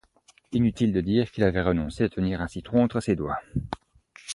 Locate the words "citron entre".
2.47-3.01